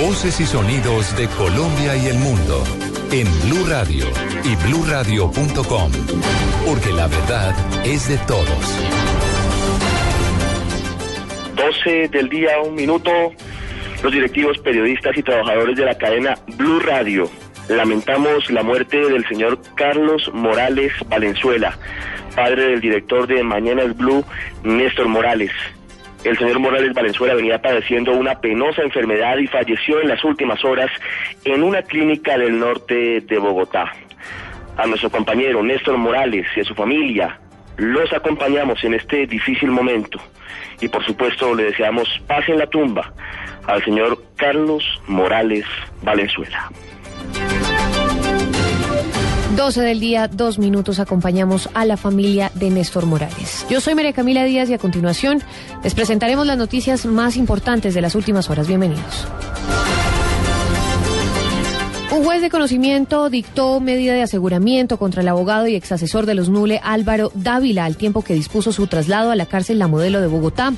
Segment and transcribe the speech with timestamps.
[0.00, 2.64] Voces y sonidos de Colombia y el mundo
[3.12, 4.06] en Blue Radio
[4.44, 5.92] y bluradio.com,
[6.66, 8.80] porque la verdad es de todos.
[11.54, 13.10] 12 del día, un minuto.
[14.02, 17.30] Los directivos, periodistas y trabajadores de la cadena Blue Radio
[17.68, 21.78] lamentamos la muerte del señor Carlos Morales Valenzuela,
[22.34, 24.24] padre del director de Mañana Blue,
[24.64, 25.52] Néstor Morales.
[26.24, 30.90] El señor Morales Valenzuela venía padeciendo una penosa enfermedad y falleció en las últimas horas
[31.44, 33.92] en una clínica del norte de Bogotá.
[34.76, 37.38] A nuestro compañero Néstor Morales y a su familia
[37.76, 40.20] los acompañamos en este difícil momento
[40.80, 43.12] y por supuesto le deseamos paz en la tumba
[43.66, 45.64] al señor Carlos Morales
[46.02, 46.70] Valenzuela.
[49.60, 53.66] 12 del día, dos minutos, acompañamos a la familia de Néstor Morales.
[53.68, 55.42] Yo soy María Camila Díaz y a continuación
[55.84, 58.66] les presentaremos las noticias más importantes de las últimas horas.
[58.66, 59.26] Bienvenidos.
[62.12, 66.48] Un juez de conocimiento dictó medida de aseguramiento contra el abogado y exasesor de los
[66.48, 70.26] Nule Álvaro Dávila al tiempo que dispuso su traslado a la cárcel La Modelo de
[70.26, 70.72] Bogotá.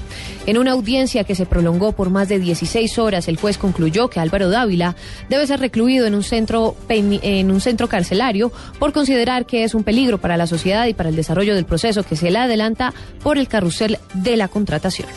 [0.44, 4.20] En una audiencia que se prolongó por más de 16 horas, el juez concluyó que
[4.20, 4.94] Álvaro Dávila
[5.30, 9.84] debe ser recluido en un centro en un centro carcelario por considerar que es un
[9.84, 13.38] peligro para la sociedad y para el desarrollo del proceso que se le adelanta por
[13.38, 15.08] el carrusel de la contratación.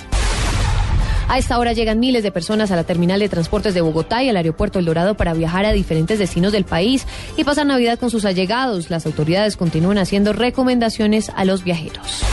[1.28, 4.30] A esta hora llegan miles de personas a la terminal de transportes de Bogotá y
[4.30, 8.12] al aeropuerto El Dorado para viajar a diferentes destinos del país y pasar Navidad con
[8.12, 8.90] sus allegados.
[8.90, 12.24] Las autoridades continúan haciendo recomendaciones a los viajeros.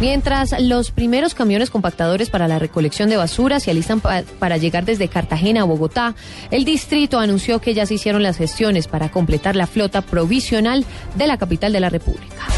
[0.00, 5.08] Mientras los primeros camiones compactadores para la recolección de basura se alistan para llegar desde
[5.08, 6.14] Cartagena a Bogotá,
[6.50, 11.26] el distrito anunció que ya se hicieron las gestiones para completar la flota provisional de
[11.28, 12.51] la capital de la República.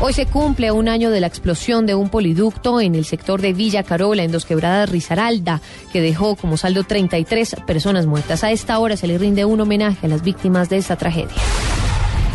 [0.00, 3.52] Hoy se cumple un año de la explosión de un poliducto en el sector de
[3.52, 5.60] Villa Carola, en Dos Quebradas, Risaralda,
[5.92, 8.44] que dejó como saldo 33 personas muertas.
[8.44, 11.36] A esta hora se le rinde un homenaje a las víctimas de esta tragedia.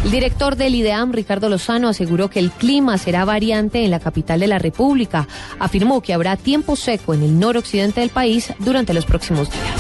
[0.04, 4.40] El director del IDEAM, Ricardo Lozano, aseguró que el clima será variante en la capital
[4.40, 5.28] de la República.
[5.60, 9.79] Afirmó que habrá tiempo seco en el noroccidente del país durante los próximos días.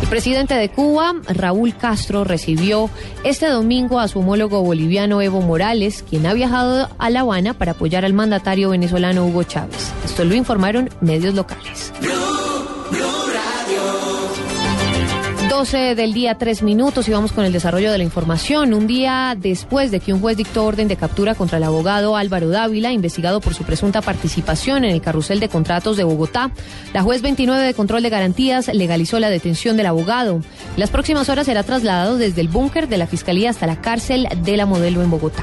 [0.00, 2.88] El presidente de Cuba, Raúl Castro, recibió
[3.24, 7.72] este domingo a su homólogo boliviano Evo Morales, quien ha viajado a La Habana para
[7.72, 9.92] apoyar al mandatario venezolano Hugo Chávez.
[10.04, 11.92] Esto lo informaron medios locales.
[15.58, 18.72] 12 del día, tres minutos y vamos con el desarrollo de la información.
[18.74, 22.48] Un día después de que un juez dictó orden de captura contra el abogado Álvaro
[22.48, 26.52] Dávila, investigado por su presunta participación en el carrusel de contratos de Bogotá,
[26.94, 30.42] la juez 29 de control de garantías legalizó la detención del abogado.
[30.76, 34.56] las próximas horas será trasladado desde el búnker de la Fiscalía hasta la cárcel de
[34.56, 35.42] la Modelo en Bogotá.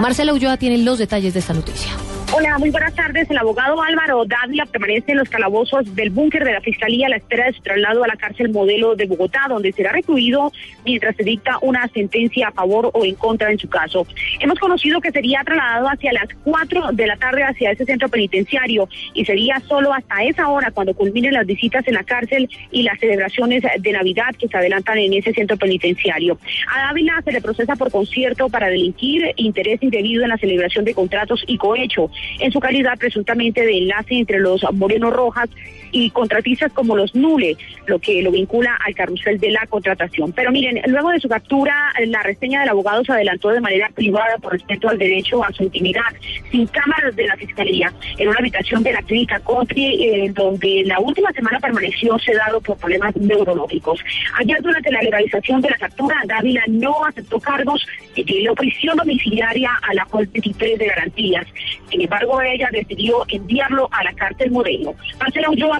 [0.00, 1.92] Marcela Ulloa tiene los detalles de esta noticia.
[2.36, 3.30] Hola, muy buenas tardes.
[3.30, 7.18] El abogado Álvaro Dávila permanece en los calabozos del búnker de la Fiscalía a la
[7.18, 10.50] espera de su traslado a la cárcel modelo de Bogotá, donde será recluido
[10.84, 14.04] mientras se dicta una sentencia a favor o en contra en su caso.
[14.40, 18.88] Hemos conocido que sería trasladado hacia las 4 de la tarde hacia ese centro penitenciario
[19.12, 22.98] y sería solo hasta esa hora cuando culminen las visitas en la cárcel y las
[22.98, 26.36] celebraciones de Navidad que se adelantan en ese centro penitenciario.
[26.74, 30.94] A Dávila se le procesa por concierto para delinquir interés indebido en la celebración de
[30.94, 35.48] contratos y cohecho en su calidad presuntamente de enlace entre los Moreno Rojas
[35.94, 37.56] y contratistas como los Nule,
[37.86, 40.32] lo que lo vincula al carrusel de la contratación.
[40.32, 44.36] Pero miren, luego de su captura, la reseña del abogado se adelantó de manera privada
[44.38, 46.02] por respeto al derecho a su intimidad,
[46.50, 50.98] sin cámaras de la fiscalía, en una habitación de la clínica Country, eh, donde la
[50.98, 54.00] última semana permaneció sedado por problemas neurológicos.
[54.40, 59.70] Ayer, durante la legalización de la captura, Dávila no aceptó cargos y pidió prisión domiciliaria
[59.80, 61.46] a la juez 23 de garantías.
[61.88, 64.96] Sin embargo, ella decidió enviarlo a la cárcel modelo.
[65.20, 65.78] Marcela Ulloa,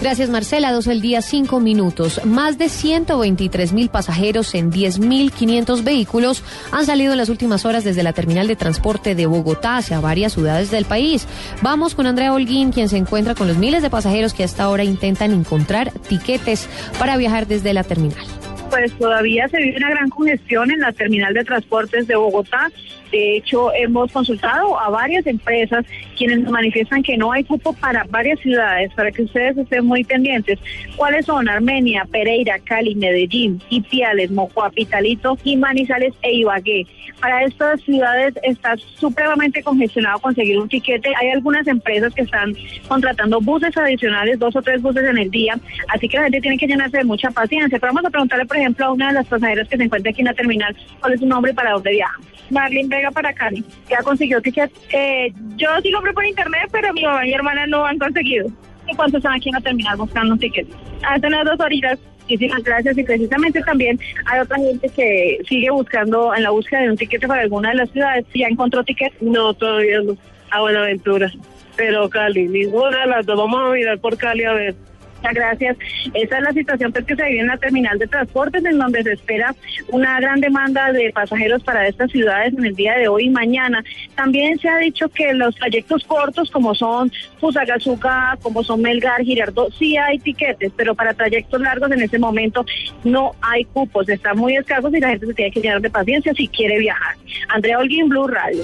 [0.00, 0.70] Gracias, Marcela.
[0.70, 2.24] Dos el día, cinco minutos.
[2.24, 8.04] Más de 123 mil pasajeros en 10.500 vehículos han salido en las últimas horas desde
[8.04, 11.26] la terminal de transporte de Bogotá hacia varias ciudades del país.
[11.62, 14.84] Vamos con Andrea Holguín, quien se encuentra con los miles de pasajeros que hasta ahora
[14.84, 18.37] intentan encontrar tiquetes para viajar desde la terminal.
[18.70, 22.70] Pues todavía se vive una gran congestión en la terminal de transportes de Bogotá
[23.10, 25.84] de hecho, hemos consultado a varias empresas
[26.16, 30.04] quienes nos manifiestan que no hay cupo para varias ciudades, para que ustedes estén muy
[30.04, 30.58] pendientes.
[30.96, 31.48] ¿Cuáles son?
[31.48, 36.86] Armenia, Pereira, Cali, Medellín, Ipiales, Mocoa, Pitalito y Manizales e Ibagué.
[37.20, 41.12] Para estas ciudades está supremamente congestionado conseguir un tiquete.
[41.20, 42.54] Hay algunas empresas que están
[42.86, 46.58] contratando buses adicionales, dos o tres buses en el día, así que la gente tiene
[46.58, 47.78] que llenarse de mucha paciencia.
[47.78, 50.20] Pero vamos a preguntarle, por ejemplo, a una de las pasajeras que se encuentra aquí
[50.20, 52.18] en la terminal, cuál es su nombre y para dónde viaja.
[52.50, 53.64] Marlene Vega para Cali.
[53.88, 54.70] ¿Ya consiguió ticket?
[54.92, 58.48] Eh, yo sí compré por internet, pero mi mamá y mi hermana no han conseguido.
[58.86, 60.66] ¿Y cuánto están aquí en la terminal buscando un ticket?
[61.06, 61.98] Hace unas dos horitas.
[62.22, 66.90] Muchísimas gracias y precisamente también hay otra gente que sigue buscando en la búsqueda de
[66.90, 68.26] un ticket para alguna de las ciudades.
[68.34, 69.12] ¿Ya encontró ticket?
[69.20, 70.14] No, todavía no.
[70.50, 71.30] A Buenaventura.
[71.76, 73.38] Pero Cali, ninguna de las dos.
[73.38, 74.74] Vamos a mirar por Cali a ver.
[75.18, 75.76] Muchas gracias.
[76.14, 79.02] Esa es la situación pues, que se vive en la terminal de transportes, en donde
[79.02, 79.54] se espera
[79.88, 83.82] una gran demanda de pasajeros para estas ciudades en el día de hoy y mañana.
[84.14, 87.10] También se ha dicho que los trayectos cortos, como son
[87.40, 92.64] Fusagasugá, como son Melgar, Girardot, sí hay tiquetes, pero para trayectos largos en este momento
[93.04, 94.08] no hay cupos.
[94.08, 97.16] Están muy escasos y la gente se tiene que llenar de paciencia si quiere viajar.
[97.48, 98.62] Andrea Holguín, Blue Radio.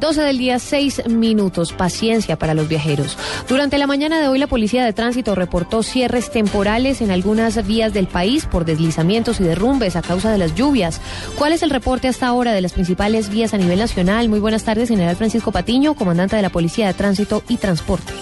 [0.00, 1.72] 12 del día, 6 minutos.
[1.72, 3.18] Paciencia para los viajeros.
[3.48, 7.92] Durante la mañana de hoy, la Policía de Tránsito reportó cierres temporales en algunas vías
[7.92, 11.00] del país por deslizamientos y derrumbes a causa de las lluvias.
[11.38, 14.28] ¿Cuál es el reporte hasta ahora de las principales vías a nivel nacional?
[14.28, 18.12] Muy buenas tardes, General Francisco Patiño, comandante de la Policía de Tránsito y Transporte.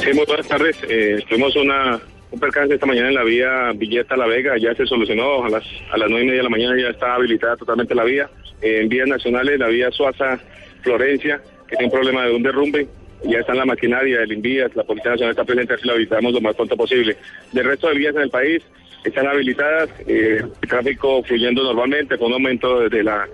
[0.00, 0.76] Sí, muy buenas tardes.
[0.88, 2.00] Eh, tuvimos una,
[2.30, 5.64] un percance esta mañana en la vía Villeta La Vega, ya se solucionó, a las,
[5.92, 8.28] a las 9 y media de la mañana ya está habilitada totalmente la vía.
[8.62, 10.40] en vías nacionales, la vía Suaza
[10.82, 12.86] Florencia, que tiene un problema de un derrumbe.
[13.24, 16.32] Ya está en la maquinaria del Invías, la Policía Nacional está presente, así lo habilitamos
[16.32, 17.16] lo más pronto posible.
[17.52, 18.62] Del resto de vías en el país
[19.04, 23.28] están habilitadas, eh, el tráfico fluyendo normalmente, con un aumento de la,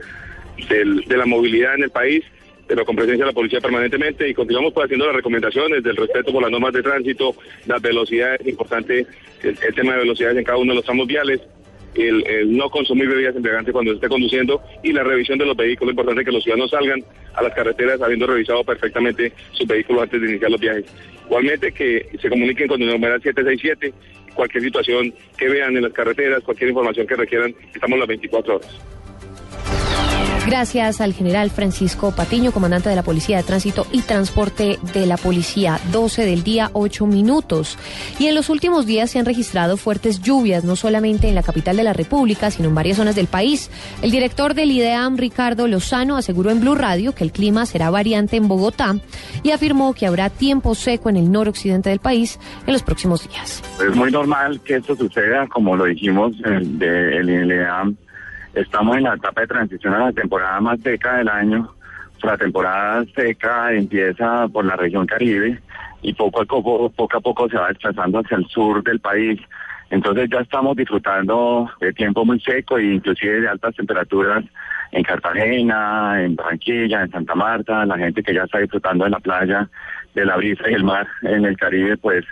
[0.69, 2.25] de la movilidad en el país
[2.69, 6.31] pero con presencia de la policía permanentemente y continuamos pues, haciendo las recomendaciones del respeto
[6.33, 7.35] por las normas de tránsito,
[7.67, 9.07] las velocidades, importante
[9.43, 11.41] el, el tema de velocidades en cada uno de los tramos viales,
[11.95, 15.91] el, no consumir bebidas embriagantes cuando se esté conduciendo y la revisión de los vehículos.
[15.91, 17.03] Es importante que los ciudadanos salgan
[17.35, 20.85] a las carreteras habiendo revisado perfectamente sus vehículos antes de iniciar los viajes.
[21.27, 23.93] Igualmente que se comuniquen con el número 767,
[24.35, 28.98] cualquier situación que vean en las carreteras, cualquier información que requieran, estamos las 24 horas.
[30.49, 35.19] Gracias al general Francisco Patiño, comandante de la Policía de Tránsito y Transporte de la
[35.19, 35.79] Policía.
[35.93, 37.77] 12 del día, 8 minutos.
[38.19, 41.77] Y en los últimos días se han registrado fuertes lluvias, no solamente en la capital
[41.77, 43.71] de la República, sino en varias zonas del país.
[44.01, 48.39] El director del IDEAM, Ricardo Lozano, aseguró en Blue Radio que el clima será variante
[48.39, 48.97] en Bogotá
[49.43, 53.63] y afirmó que habrá tiempo seco en el noroccidente del país en los próximos días.
[53.87, 57.99] Es muy normal que esto suceda, como lo dijimos del IDEAM
[58.59, 61.73] Estamos en la etapa de transición a la temporada más seca del año.
[62.25, 65.61] La temporada seca empieza por la región Caribe
[66.03, 69.41] y poco a poco, poco a poco se va desplazando hacia el sur del país.
[69.91, 74.45] Entonces ya estamos disfrutando de tiempo muy seco e inclusive de altas temperaturas
[74.91, 79.21] en Cartagena, en Barranquilla, en Santa Marta, la gente que ya está disfrutando de la
[79.21, 79.69] playa,
[80.17, 82.25] de la brisa y el mar en el Caribe, pues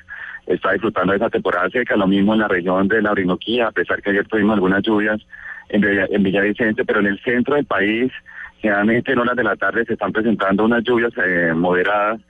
[0.48, 3.72] está disfrutando de esa temporada seca, lo mismo en la región de la Orinoquía, a
[3.72, 5.24] pesar que ayer tuvimos algunas lluvias,
[5.68, 8.12] en, Villavicencio, pero en el centro del país,
[8.60, 12.20] generalmente en horas de la tarde se están presentando unas lluvias eh, moderadas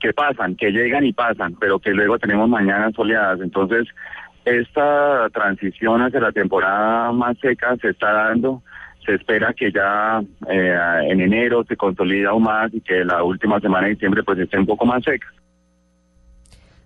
[0.00, 3.40] que pasan, que llegan y pasan, pero que luego tenemos mañanas soleadas.
[3.40, 3.88] Entonces,
[4.44, 8.62] esta transición hacia la temporada más seca se está dando.
[9.06, 10.76] Se espera que ya eh,
[11.08, 14.58] en enero se consolida aún más y que la última semana de diciembre pues esté
[14.58, 15.26] un poco más seca.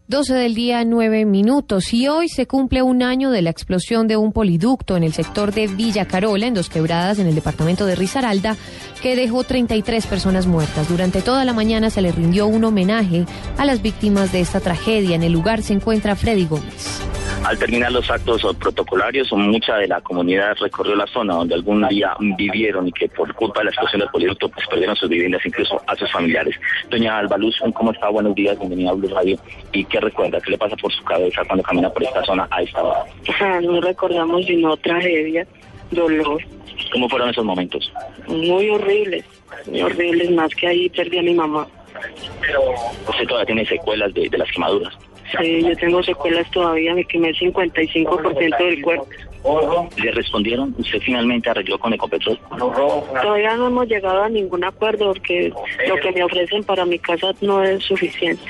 [0.08, 1.92] 12 del día, 9 minutos.
[1.92, 5.52] Y hoy se cumple un año de la explosión de un poliducto en el sector
[5.52, 8.56] de Villa Carola, en Dos Quebradas, en el departamento de Risaralda,
[9.02, 10.88] que dejó 33 personas muertas.
[10.88, 13.26] Durante toda la mañana se le rindió un homenaje
[13.58, 15.14] a las víctimas de esta tragedia.
[15.14, 17.07] En el lugar se encuentra Freddy Gómez.
[17.44, 22.14] Al terminar los actos protocolarios, mucha de la comunidad recorrió la zona donde algún día
[22.36, 25.80] vivieron y que por culpa de la explosión del poliducto pues perdieron sus viviendas, incluso
[25.86, 26.54] a sus familiares.
[26.90, 28.08] Doña Albaluz, ¿cómo está?
[28.10, 29.38] Buenos días, bienvenida a Blue Radio.
[29.72, 30.40] ¿Y qué recuerda?
[30.40, 33.04] ¿Qué le pasa por su cabeza cuando camina por esta zona a esta hora?
[33.62, 35.46] no recordamos sino tragedia,
[35.90, 36.42] dolor.
[36.92, 37.92] ¿Cómo fueron esos momentos?
[38.26, 39.24] Muy horribles,
[39.66, 41.66] muy horribles, más que ahí perdí a mi mamá.
[42.40, 42.60] Pero
[43.08, 44.94] usted todavía tiene secuelas de las quemaduras.
[45.36, 49.08] Sí, yo tengo secuelas todavía, me quemé el 55% del cuerpo.
[49.96, 50.74] ¿Le respondieron?
[50.78, 52.38] ¿Usted finalmente arregló con Ecopetrol?
[52.58, 55.52] Todavía no hemos llegado a ningún acuerdo porque
[55.86, 58.42] lo que me ofrecen para mi casa no es suficiente.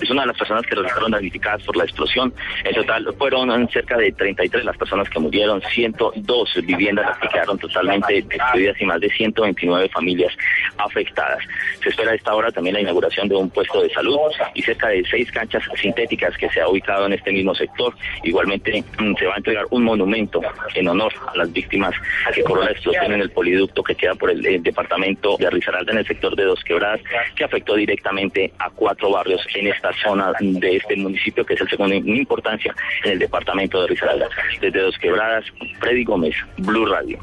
[0.00, 2.34] Es una de las personas que resultaron damnificadas por la explosión.
[2.64, 8.22] En total fueron cerca de 33 las personas que murieron, 102 viviendas que quedaron totalmente
[8.22, 10.34] destruidas y más de 129 familias
[10.76, 11.38] afectadas.
[11.82, 14.18] Se espera a esta hora también la inauguración de un puesto de salud
[14.54, 17.94] y cerca de seis canchas sintéticas que se ha ubicado en este mismo sector.
[18.22, 20.40] Igualmente mm, se va a entregar un monumento
[20.74, 21.94] en honor a las víctimas
[22.34, 25.98] que corrió la explosión en el poliducto que queda por el, departamento de Risaralda en
[25.98, 27.00] el sector de Dos Quebradas,
[27.34, 31.68] que afectó directamente a cuatro barrios en esta zona de este municipio, que es el
[31.68, 34.28] segundo en importancia en el departamento de Risaralda.
[34.60, 35.44] Desde Dos Quebradas,
[35.80, 37.18] Freddy Gómez, Blue Radio.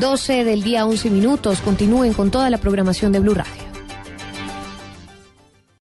[0.00, 1.60] 12 del día 11 minutos.
[1.60, 3.71] Continúen con toda la programación de Blue Radio.